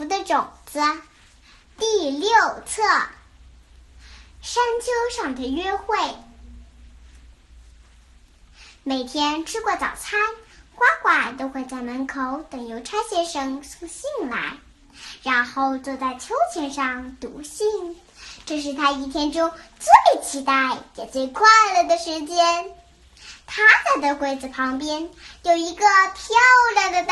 [0.00, 0.80] 福的种子
[1.76, 2.30] 第六
[2.64, 2.82] 册：
[4.40, 5.94] 山丘上的约会。
[8.82, 10.18] 每天吃过早餐，
[10.74, 14.54] 呱呱都会在门口等邮差先生送信来，
[15.22, 17.94] 然后坐在秋千上读信。
[18.46, 22.74] 这是他一天中最期待也最快乐的时间。
[23.44, 25.10] 他在的柜子旁边
[25.42, 26.36] 有一个漂
[26.74, 27.09] 亮的，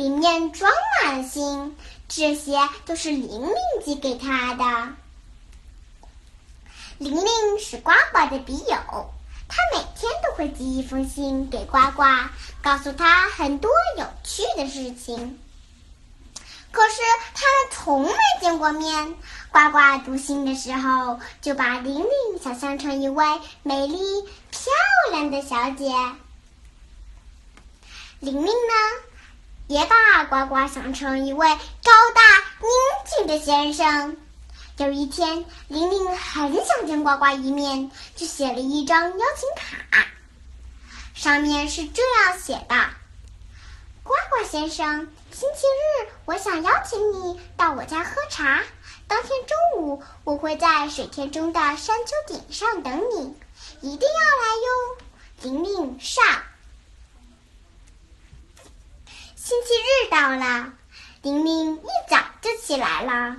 [0.00, 0.72] 里面装
[1.04, 1.76] 满了信，
[2.08, 3.54] 这些都是玲玲
[3.84, 4.94] 寄给他的。
[6.96, 9.10] 玲玲是呱呱的笔友，
[9.46, 12.02] 她每天都会寄一封信给呱呱，
[12.62, 15.38] 告诉他很多有趣的事情。
[16.72, 16.96] 可是
[17.34, 19.14] 他们从没见过面。
[19.52, 23.26] 呱呱读信的时候，就把玲玲想象成一位
[23.62, 24.72] 美丽漂
[25.10, 25.92] 亮的小姐。
[28.20, 28.72] 玲玲呢，
[29.70, 32.20] 也把呱呱想成一位高大
[32.60, 32.68] 英
[33.06, 34.16] 俊的先生。
[34.78, 40.06] 有一天，玲玲很想见呱呱一面，就写了一张邀请卡，
[41.14, 42.90] 上面是这样写的。
[44.02, 48.64] 呱呱先生，星期日我想邀请你到我家喝茶。
[49.06, 53.36] 当天中午我会在水田中的山丘顶上等你，
[53.82, 54.98] 一定要来哟。
[55.42, 56.24] 玲玲上。
[59.36, 60.74] 星期日到了，
[61.22, 63.36] 玲玲一早就起来了，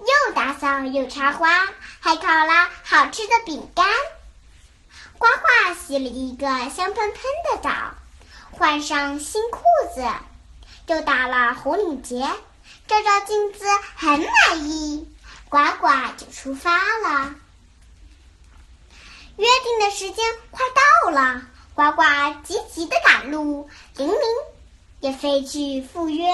[0.00, 1.68] 又打扫又插花，
[2.00, 3.86] 还烤了好吃的饼干。
[5.18, 7.14] 呱呱洗了一个香喷喷
[7.48, 7.70] 的澡。
[8.50, 9.60] 换上新裤
[9.94, 10.04] 子，
[10.88, 12.18] 又打了红领结，
[12.88, 15.08] 照照镜子很满意，
[15.48, 17.36] 呱呱就出发了。
[19.36, 20.64] 约定的时间快
[21.04, 21.42] 到了，
[21.74, 22.02] 呱呱
[22.42, 24.18] 急急的赶路，玲玲
[25.00, 26.26] 也飞去赴约。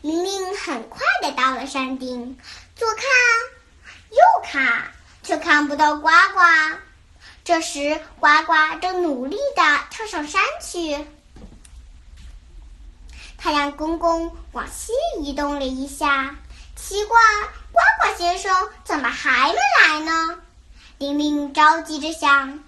[0.00, 2.38] 玲玲很快的到了山顶，
[2.74, 3.04] 左看
[4.10, 6.78] 右看，却看不到呱呱。
[7.44, 11.06] 这时，呱呱正努力的跳上山去。
[13.38, 16.36] 太阳公公往西移动了一下，
[16.76, 17.20] 奇怪，
[17.72, 20.38] 呱呱先生怎么还没来呢？
[20.98, 22.62] 玲玲着急着想。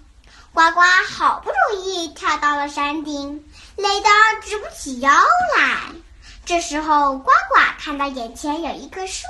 [0.53, 3.45] 呱呱好不容易跳到了山顶，
[3.75, 4.09] 累得
[4.41, 5.11] 直不起腰
[5.57, 5.79] 来。
[6.45, 9.25] 这时候，呱呱看到眼前有一棵树，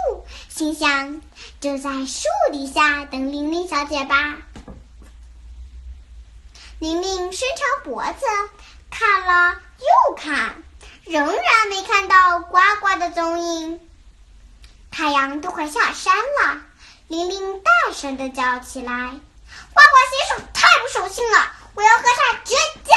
[0.49, 1.21] 心想：
[1.61, 4.35] 就在树底下等玲玲小姐吧。
[6.79, 8.25] 玲玲伸长脖子，
[8.89, 10.61] 看了又看，
[11.05, 13.79] 仍然没看到呱呱的踪影。
[14.91, 16.61] 太阳都快下山了，
[17.07, 18.91] 玲玲大声的叫起来
[19.73, 22.94] ：“呱呱先生太不守信了，我要和他绝交！”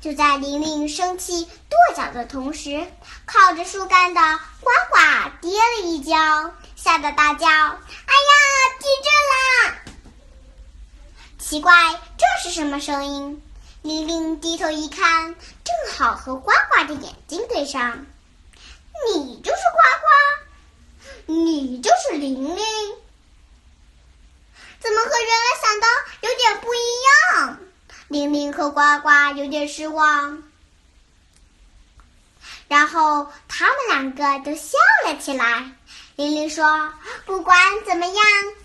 [0.00, 2.86] 就在玲玲生气跺脚的同时，
[3.26, 4.20] 靠着树干的
[4.60, 8.32] 呱呱跌了一跤，吓得大叫：“哎呀，
[8.78, 9.78] 地震啦！”
[11.38, 11.72] 奇怪，
[12.16, 13.42] 这是什么声音？
[13.82, 18.06] 玲玲低头一看，正好和呱呱的眼睛对上。
[19.06, 22.64] 你就是呱呱，你就是玲玲，
[24.80, 25.86] 怎么和原来想的
[26.20, 26.78] 有点不一
[27.36, 27.58] 样？
[28.08, 30.42] 玲玲和呱呱有点失望。
[32.66, 34.76] 然后他们两个都笑
[35.06, 35.70] 了起来。
[36.16, 36.92] 玲玲说
[37.24, 38.16] ：“不管怎么样，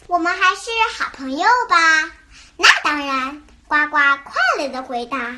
[0.07, 2.11] 我们还是好朋友吧。”
[2.57, 5.35] 那当然，呱呱快乐的回答：“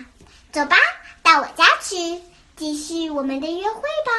[0.51, 0.77] 走吧，
[1.21, 2.21] 到我家去，
[2.55, 4.11] 继续我们的约会吧。”